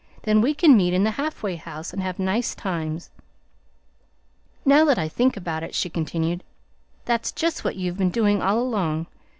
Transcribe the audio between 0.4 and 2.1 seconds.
we can meet in the halfway house and